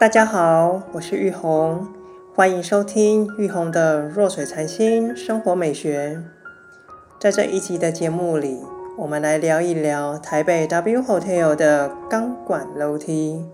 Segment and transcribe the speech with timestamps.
[0.00, 1.88] 大家好，我是玉红，
[2.32, 6.22] 欢迎收听玉红的弱水禅心生活美学。
[7.18, 8.60] 在这一集的节目里，
[8.96, 13.44] 我们来聊一聊台北 W Hotel 的钢管楼梯。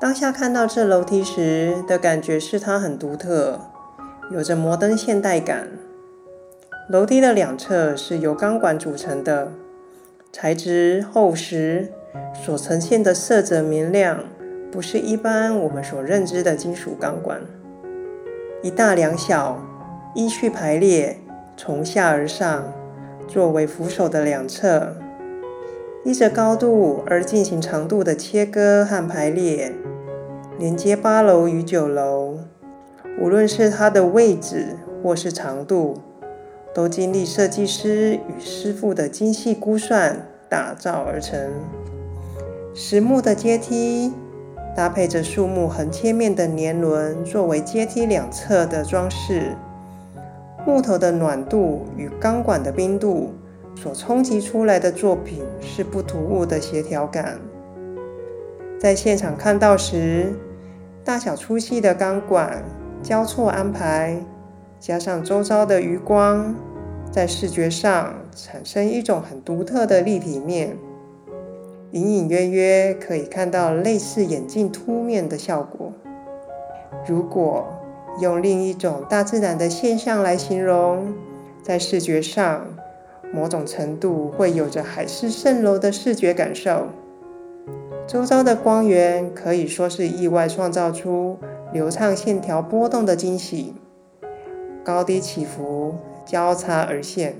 [0.00, 3.60] 当下看到这楼梯时的感觉是它很独特，
[4.30, 5.68] 有着摩登现代感。
[6.88, 9.52] 楼梯的两侧是由钢管组成的，
[10.32, 11.92] 材质厚实，
[12.32, 14.20] 所呈现的色泽明亮。
[14.74, 17.40] 不是一般我们所认知的金属钢管，
[18.60, 19.64] 一大两小
[20.16, 21.20] 依序排列，
[21.56, 22.72] 从下而上，
[23.28, 24.96] 作为扶手的两侧，
[26.04, 29.72] 依着高度而进行长度的切割和排列，
[30.58, 32.38] 连接八楼与九楼。
[33.20, 36.00] 无论是它的位置或是长度，
[36.74, 41.38] 都经历设计师与师傅的精细估算打造而成。
[42.74, 44.12] 实木的阶梯。
[44.74, 49.56] 搭配着树木横切面的年轮作为阶梯两侧的装饰，
[50.66, 53.32] 木头的暖度与钢管的冰度
[53.76, 57.38] 所冲击出来的作品是不突兀的协调感。
[58.80, 60.32] 在现场看到时，
[61.04, 62.64] 大小粗细的钢管
[63.00, 64.18] 交错安排，
[64.80, 66.54] 加上周遭的余光，
[67.12, 70.76] 在视觉上产生一种很独特的立体面。
[71.94, 75.92] 隐隐约约可以看到类似眼镜凸面的效果。
[77.06, 77.64] 如果
[78.20, 81.14] 用另一种大自然的现象来形容，
[81.62, 82.66] 在视觉上，
[83.32, 86.88] 某种程度会有着海市蜃楼的视觉感受。
[88.08, 91.38] 周遭的光源可以说是意外创造出
[91.72, 93.72] 流畅线条波动的惊喜，
[94.82, 95.94] 高低起伏
[96.26, 97.36] 交叉而现。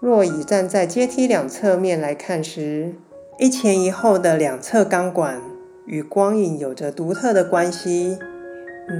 [0.00, 2.94] 若以站在阶梯两侧面来看时，
[3.42, 5.42] 一前一后的两侧钢管
[5.84, 8.16] 与光影有着独特的关系，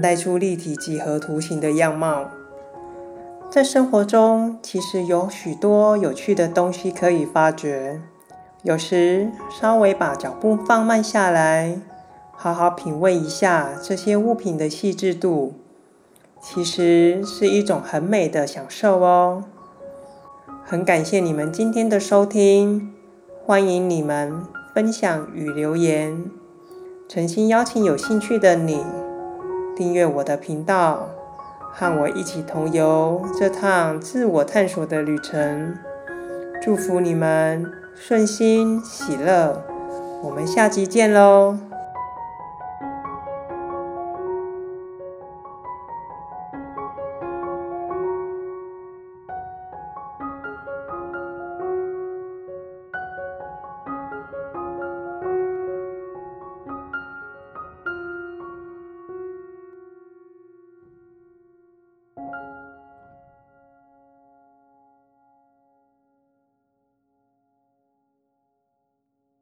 [0.02, 2.28] 带出立体几何图形的样貌。
[3.48, 8.00] 在生活中，其实有许多有趣的东西可以发掘。
[8.64, 11.78] 有时稍微把脚步放慢下来，
[12.32, 15.54] 好好品味一下这些物品的细致度，
[16.40, 19.44] 其实是一种很美的享受哦。
[20.64, 22.92] 很感谢你们今天的收听。
[23.52, 26.24] 欢迎你们分享与留言，
[27.06, 28.82] 诚心邀请有兴趣的你
[29.76, 31.10] 订阅我的频道，
[31.70, 35.74] 和我一起同游这趟自我探索的旅程。
[36.62, 39.62] 祝福你们顺心喜乐，
[40.22, 41.58] 我们下集见喽！